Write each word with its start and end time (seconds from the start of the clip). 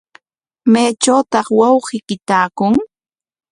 ¿Maytrawtaq 0.71 1.47
wawqiyki 1.59 2.15
taakun? 2.27 2.73